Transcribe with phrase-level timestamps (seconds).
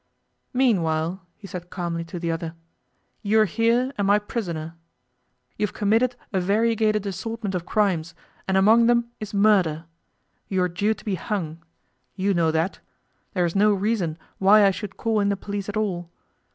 [0.51, 2.55] 'Meanwhile,' he said calmly to the other,
[3.21, 4.73] 'you're here and my prisoner.
[5.59, 8.15] You've committed a variegated assortment of crimes,
[8.47, 9.85] and among them is murder.
[10.47, 11.63] You are due to be hung.
[12.15, 12.79] You know that.
[13.35, 16.09] There is no reason why I should call in the police at all.